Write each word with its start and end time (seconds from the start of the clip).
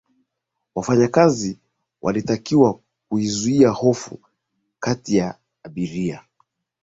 wafanyakazi 0.75 1.59
walitakiwa 2.01 2.79
kuzuia 3.09 3.69
hofu 3.69 4.19
kati 4.79 5.15
ya 5.17 5.37
abiria 5.63 6.23